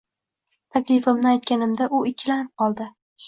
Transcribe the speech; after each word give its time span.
Taklifimni 0.77 1.29
aytganimda 1.33 1.89
u 1.97 2.01
ikkilanib 2.13 2.51
qoldi 2.63 2.89